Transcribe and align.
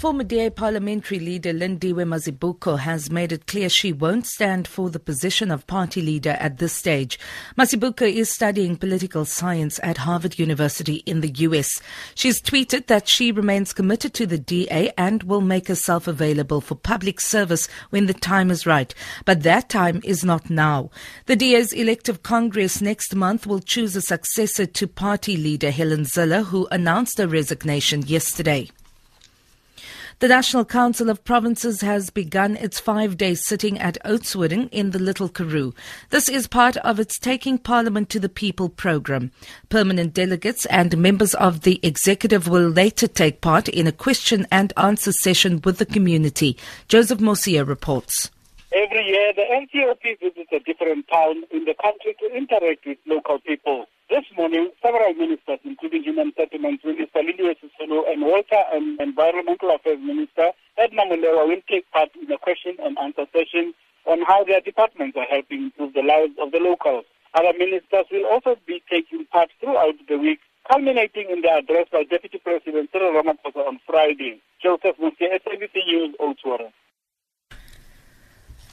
Former 0.00 0.24
DA 0.24 0.48
parliamentary 0.48 1.18
leader 1.18 1.52
Lindiwe 1.52 2.06
Mazibuko 2.06 2.78
has 2.78 3.10
made 3.10 3.32
it 3.32 3.46
clear 3.46 3.68
she 3.68 3.92
won't 3.92 4.24
stand 4.26 4.66
for 4.66 4.88
the 4.88 4.98
position 4.98 5.50
of 5.50 5.66
party 5.66 6.00
leader 6.00 6.38
at 6.40 6.56
this 6.56 6.72
stage. 6.72 7.18
Mazibuko 7.58 8.10
is 8.10 8.30
studying 8.30 8.76
political 8.76 9.26
science 9.26 9.78
at 9.82 9.98
Harvard 9.98 10.38
University 10.38 11.02
in 11.04 11.20
the 11.20 11.28
US. 11.40 11.82
She's 12.14 12.40
tweeted 12.40 12.86
that 12.86 13.08
she 13.08 13.30
remains 13.30 13.74
committed 13.74 14.14
to 14.14 14.26
the 14.26 14.38
DA 14.38 14.90
and 14.96 15.22
will 15.24 15.42
make 15.42 15.68
herself 15.68 16.08
available 16.08 16.62
for 16.62 16.76
public 16.76 17.20
service 17.20 17.68
when 17.90 18.06
the 18.06 18.14
time 18.14 18.50
is 18.50 18.64
right. 18.64 18.94
But 19.26 19.42
that 19.42 19.68
time 19.68 20.00
is 20.02 20.24
not 20.24 20.48
now. 20.48 20.88
The 21.26 21.36
DA's 21.36 21.74
elective 21.74 22.22
Congress 22.22 22.80
next 22.80 23.14
month 23.14 23.46
will 23.46 23.60
choose 23.60 23.94
a 23.96 24.00
successor 24.00 24.64
to 24.64 24.86
party 24.86 25.36
leader 25.36 25.70
Helen 25.70 26.04
Zille, 26.04 26.46
who 26.46 26.66
announced 26.70 27.18
her 27.18 27.28
resignation 27.28 28.00
yesterday. 28.06 28.70
The 30.20 30.28
National 30.28 30.66
Council 30.66 31.08
of 31.08 31.24
Provinces 31.24 31.80
has 31.80 32.10
begun 32.10 32.54
its 32.56 32.78
five 32.78 33.16
day 33.16 33.34
sitting 33.34 33.78
at 33.78 33.96
Oudtshoorn 34.04 34.68
in 34.70 34.90
the 34.90 34.98
Little 34.98 35.30
Karoo. 35.30 35.72
This 36.10 36.28
is 36.28 36.46
part 36.46 36.76
of 36.76 37.00
its 37.00 37.18
Taking 37.18 37.56
Parliament 37.56 38.10
to 38.10 38.20
the 38.20 38.28
People 38.28 38.68
program. 38.68 39.30
Permanent 39.70 40.12
delegates 40.12 40.66
and 40.66 40.98
members 40.98 41.32
of 41.36 41.62
the 41.62 41.80
executive 41.82 42.48
will 42.48 42.68
later 42.68 43.08
take 43.08 43.40
part 43.40 43.66
in 43.70 43.86
a 43.86 43.92
question 43.92 44.46
and 44.52 44.74
answer 44.76 45.10
session 45.10 45.62
with 45.64 45.78
the 45.78 45.86
community. 45.86 46.54
Joseph 46.86 47.20
Mosia 47.20 47.66
reports. 47.66 48.30
Every 49.00 49.12
year, 49.12 49.32
the 49.32 49.48
NCOP 49.48 50.20
visits 50.20 50.52
a 50.52 50.60
different 50.60 51.08
town 51.08 51.44
in 51.50 51.64
the 51.64 51.72
country 51.80 52.14
to 52.20 52.36
interact 52.36 52.84
with 52.84 52.98
local 53.06 53.38
people. 53.38 53.86
This 54.10 54.24
morning, 54.36 54.72
several 54.82 55.14
ministers, 55.14 55.58
including 55.64 56.02
Human 56.02 56.34
Settlements 56.36 56.84
Minister 56.84 57.20
Lindiwe 57.20 57.56
Sisulu 57.56 58.04
and 58.12 58.20
Water 58.20 58.60
and 58.74 59.00
Environmental 59.00 59.74
Affairs 59.74 60.00
Minister 60.02 60.52
Edna 60.76 61.08
Molewa 61.08 61.48
will 61.48 61.62
take 61.66 61.90
part 61.92 62.10
in 62.20 62.30
a 62.30 62.36
question 62.36 62.76
and 62.84 62.98
answer 62.98 63.24
session 63.32 63.72
on 64.04 64.20
how 64.28 64.44
their 64.44 64.60
departments 64.60 65.16
are 65.16 65.30
helping 65.30 65.72
improve 65.72 65.94
the 65.94 66.02
lives 66.02 66.34
of 66.36 66.52
the 66.52 66.60
locals. 66.60 67.06
Other 67.32 67.56
ministers 67.56 68.04
will 68.12 68.26
also 68.26 68.56
be 68.66 68.82
taking 68.90 69.24
part 69.32 69.48
throughout 69.60 69.96
the 70.10 70.18
week, 70.18 70.40
culminating 70.70 71.30
in 71.30 71.40
the 71.40 71.48
address 71.48 71.86
by 71.90 72.04
Deputy 72.04 72.36
President 72.36 72.90
Cyril 72.92 73.16
Ramaphosa 73.16 73.66
on 73.66 73.80
Friday. 73.86 74.42
Joseph 74.62 75.00
Mosia, 75.00 75.40
SABC 75.40 75.88
News, 75.88 76.14
Oudtshoorn. 76.20 76.68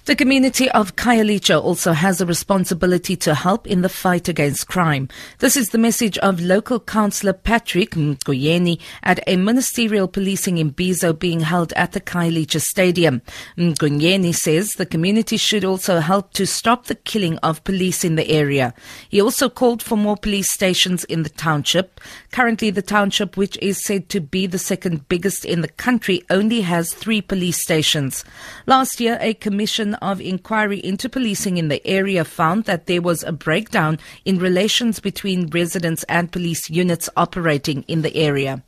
The 0.08 0.16
community 0.16 0.72
of 0.72 0.96
Khayelitsha 0.96 1.62
also 1.62 1.92
has 1.92 2.22
a 2.22 2.26
responsibility 2.26 3.18
to 3.18 3.36
help 3.36 3.68
in 3.68 3.82
the 3.82 3.90
fight 3.90 4.30
against 4.30 4.70
crime. 4.70 5.10
This 5.40 5.58
is 5.58 5.72
the 5.72 5.78
message 5.78 6.18
of 6.20 6.40
local 6.40 6.80
councillor 6.80 7.34
Patrick 7.34 7.90
Mgoyeni 7.90 8.80
at 9.04 9.20
a 9.28 9.36
ministerial 9.36 10.08
policing 10.08 10.56
imbizo 10.56 11.12
being 11.12 11.42
held 11.42 11.74
at 11.74 11.92
the 11.92 12.00
Khayelitsha 12.00 12.62
Stadium. 12.62 13.22
Mgoyeni 13.58 14.34
says 14.34 14.76
the 14.76 14.86
community 14.86 15.36
should 15.36 15.66
also 15.66 16.00
help 16.00 16.32
to 16.36 16.48
stop 16.48 16.86
the 16.86 16.96
killing 16.96 17.38
of 17.40 17.66
police 17.66 18.06
in 18.06 18.16
the 18.16 18.30
area. 18.30 18.74
He 19.10 19.22
also 19.22 19.50
called 19.50 19.84
for 19.84 19.98
more 19.98 20.16
police 20.16 20.50
stations 20.50 21.04
in 21.04 21.24
the 21.24 21.30
township. 21.30 22.00
Currently, 22.32 22.70
the 22.70 22.82
township, 22.82 23.36
which 23.36 23.58
is 23.62 23.84
said 23.84 24.08
to 24.08 24.22
be 24.22 24.48
the 24.48 24.58
second 24.58 25.10
biggest 25.10 25.44
in 25.44 25.60
the 25.60 25.68
country, 25.68 26.24
only 26.30 26.62
has 26.62 26.94
three 26.94 27.22
police 27.22 27.62
stations. 27.62 28.24
Last 28.68 29.02
year, 29.02 29.18
a 29.20 29.34
commission 29.34 29.97
of 30.02 30.22
inquiry 30.22 30.80
into 30.80 31.10
policing 31.10 31.58
in 31.58 31.68
the 31.68 31.86
area 31.86 32.24
found 32.24 32.66
that 32.66 32.86
there 32.86 33.02
was 33.02 33.24
a 33.24 33.32
breakdown 33.32 34.00
in 34.26 34.40
relations 34.40 35.00
between 35.00 35.48
residents 35.48 36.04
and 36.04 36.32
police 36.32 36.70
units 36.70 37.10
operating 37.16 37.84
in 37.84 38.02
the 38.02 38.16
area. 38.16 38.64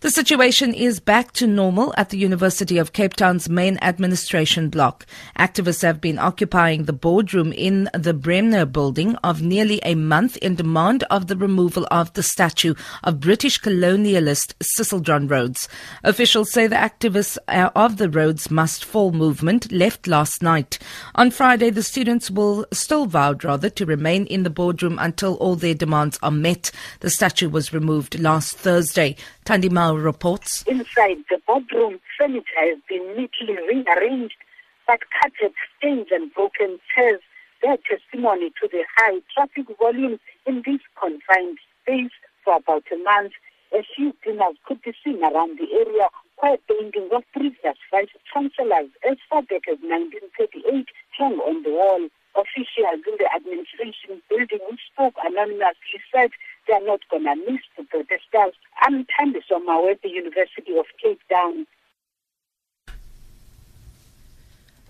The 0.00 0.10
situation 0.10 0.74
is 0.74 1.00
back 1.00 1.32
to 1.32 1.46
normal 1.46 1.94
at 1.96 2.10
the 2.10 2.18
University 2.18 2.76
of 2.76 2.92
Cape 2.92 3.14
Town's 3.14 3.48
main 3.48 3.78
administration 3.80 4.68
block. 4.68 5.06
Activists 5.38 5.80
have 5.80 6.02
been 6.02 6.18
occupying 6.18 6.84
the 6.84 6.92
boardroom 6.92 7.50
in 7.50 7.88
the 7.94 8.12
Bremner 8.12 8.66
building 8.66 9.16
of 9.16 9.40
nearly 9.40 9.80
a 9.84 9.94
month 9.94 10.36
in 10.38 10.54
demand 10.54 11.04
of 11.04 11.28
the 11.28 11.36
removal 11.36 11.86
of 11.90 12.12
the 12.12 12.22
statue 12.22 12.74
of 13.04 13.20
British 13.20 13.58
colonialist 13.58 14.52
Cecil 14.60 15.00
John 15.00 15.28
Rhodes. 15.28 15.66
Officials 16.04 16.52
say 16.52 16.66
the 16.66 16.76
activists 16.76 17.38
uh, 17.48 17.70
of 17.74 17.96
the 17.96 18.10
Rhodes 18.10 18.50
Must 18.50 18.84
Fall 18.84 19.12
movement 19.12 19.72
left 19.72 20.06
last 20.06 20.42
night. 20.42 20.78
On 21.14 21.30
Friday, 21.30 21.70
the 21.70 21.82
students 21.82 22.30
will 22.30 22.66
still 22.70 23.06
vowed 23.06 23.44
rather 23.44 23.70
to 23.70 23.86
remain 23.86 24.26
in 24.26 24.42
the 24.42 24.50
boardroom 24.50 24.98
until 25.00 25.36
all 25.36 25.56
their 25.56 25.74
demands 25.74 26.18
are 26.22 26.30
met. 26.30 26.70
The 27.00 27.08
statue 27.08 27.48
was 27.48 27.72
removed 27.72 28.20
last 28.20 28.56
Thursday. 28.56 29.16
Tandi 29.46 29.70
Mao 29.70 29.94
reports. 29.94 30.64
Inside 30.66 31.22
the 31.30 31.38
boardroom, 31.46 32.00
furniture 32.18 32.66
has 32.66 32.80
been 32.88 33.06
neatly 33.14 33.54
rearranged, 33.54 34.34
but 34.88 34.98
carpet 35.14 35.54
stains 35.78 36.08
and 36.10 36.34
broken 36.34 36.80
chairs 36.90 37.20
bear 37.62 37.76
testimony 37.86 38.50
to 38.60 38.66
the 38.66 38.82
high 38.96 39.22
traffic 39.32 39.66
volume 39.78 40.18
in 40.46 40.64
this 40.66 40.82
confined 40.98 41.58
space 41.80 42.10
for 42.42 42.56
about 42.56 42.90
a 42.90 42.98
month. 42.98 43.34
A 43.72 43.86
few 43.94 44.12
cleaners 44.24 44.58
could 44.66 44.82
be 44.82 44.90
seen 45.04 45.22
around 45.22 45.60
the 45.60 45.70
area, 45.70 46.10
quiet 46.34 46.60
paintings 46.66 47.12
of 47.14 47.22
previous 47.32 47.78
vice 47.92 48.10
chancellors 48.26 48.90
as 49.08 49.16
far 49.30 49.42
back 49.42 49.62
as 49.70 49.78
1938 49.78 50.90
hung 51.16 51.38
on 51.46 51.62
the 51.62 51.70
wall. 51.70 52.02
Officials 52.34 52.98
in 53.06 53.14
the 53.14 53.30
administration 53.30 54.20
building 54.28 54.58
who 54.68 54.74
spoke 54.90 55.14
anonymously 55.22 56.02
said 56.10 56.34
they 56.66 56.74
are 56.74 56.84
not 56.84 57.00
going 57.10 57.24
to 57.24 57.36
miss 57.50 57.62
the 57.76 57.84
protesters. 57.84 58.54
I'm 58.82 59.06
Somawe 59.50 59.90
at 59.90 60.02
the 60.02 60.08
University 60.08 60.76
of 60.78 60.86
Cape 61.02 61.20
Town. 61.32 61.66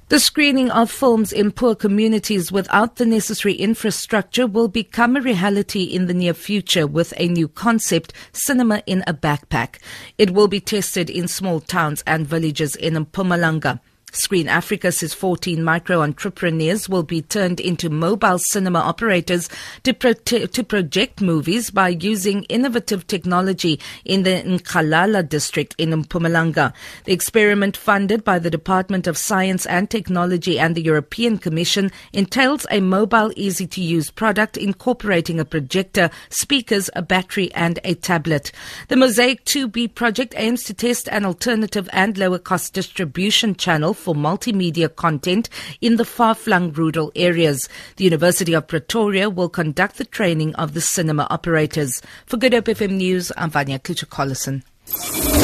The 0.08 0.20
screening 0.20 0.70
of 0.70 0.88
films 0.88 1.32
in 1.32 1.50
poor 1.50 1.74
communities 1.74 2.52
without 2.52 2.94
the 2.94 3.04
necessary 3.04 3.54
infrastructure 3.54 4.46
will 4.46 4.68
become 4.68 5.16
a 5.16 5.20
reality 5.20 5.82
in 5.82 6.06
the 6.06 6.14
near 6.14 6.32
future 6.32 6.86
with 6.86 7.12
a 7.16 7.26
new 7.26 7.48
concept, 7.48 8.12
cinema 8.32 8.84
in 8.86 9.02
a 9.08 9.14
backpack. 9.14 9.80
It 10.16 10.30
will 10.30 10.46
be 10.46 10.60
tested 10.60 11.10
in 11.10 11.26
small 11.26 11.58
towns 11.58 12.04
and 12.06 12.24
villages 12.24 12.76
in 12.76 12.94
Mpumalanga. 12.94 13.80
Screen 14.16 14.48
Africa 14.48 14.90
says 14.90 15.12
14 15.14 15.62
micro 15.62 16.00
entrepreneurs 16.00 16.88
will 16.88 17.02
be 17.02 17.22
turned 17.22 17.60
into 17.60 17.90
mobile 17.90 18.38
cinema 18.38 18.78
operators 18.78 19.48
to, 19.84 19.92
to 19.92 20.64
project 20.64 21.20
movies 21.20 21.70
by 21.70 21.88
using 21.88 22.44
innovative 22.44 23.06
technology 23.06 23.78
in 24.04 24.22
the 24.22 24.42
Nkangala 24.42 25.28
district 25.28 25.74
in 25.78 25.90
Mpumalanga. 25.90 26.72
The 27.04 27.12
experiment 27.12 27.76
funded 27.76 28.24
by 28.24 28.38
the 28.38 28.50
Department 28.50 29.06
of 29.06 29.18
Science 29.18 29.66
and 29.66 29.90
Technology 29.90 30.58
and 30.58 30.74
the 30.74 30.82
European 30.82 31.38
Commission 31.38 31.90
entails 32.12 32.66
a 32.70 32.80
mobile 32.80 33.32
easy 33.36 33.66
to 33.66 33.82
use 33.82 34.10
product 34.10 34.56
incorporating 34.56 35.38
a 35.38 35.44
projector, 35.44 36.10
speakers, 36.30 36.88
a 36.94 37.02
battery 37.02 37.52
and 37.54 37.78
a 37.84 37.94
tablet. 37.94 38.52
The 38.88 38.96
Mosaic 38.96 39.44
2B 39.44 39.94
project 39.94 40.34
aims 40.36 40.64
to 40.64 40.74
test 40.74 41.08
an 41.08 41.24
alternative 41.24 41.88
and 41.92 42.16
lower 42.16 42.38
cost 42.38 42.72
distribution 42.72 43.54
channel 43.54 43.94
for 44.06 44.14
multimedia 44.14 44.88
content 44.94 45.50
in 45.80 45.96
the 45.96 46.04
far-flung 46.04 46.72
rural 46.74 47.10
areas. 47.16 47.68
The 47.96 48.04
University 48.04 48.54
of 48.54 48.68
Pretoria 48.68 49.28
will 49.28 49.48
conduct 49.48 49.98
the 49.98 50.04
training 50.04 50.54
of 50.54 50.74
the 50.74 50.80
cinema 50.80 51.26
operators. 51.28 52.00
For 52.24 52.36
Good 52.36 52.52
Hope 52.52 52.66
FM 52.66 52.92
News, 52.92 53.32
I'm 53.36 53.50
Vanya 53.50 53.80
Klucher-Collison. 53.80 54.62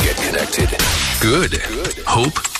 Get 0.04 0.16
connected. 0.16 0.70
Good. 1.20 1.50
Good. 1.50 2.04
HopeFM.co.za. 2.06 2.52